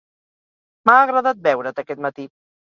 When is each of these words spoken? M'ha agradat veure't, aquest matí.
M'ha 0.89 0.95
agradat 1.01 1.45
veure't, 1.49 1.83
aquest 1.85 2.03
matí. 2.09 2.29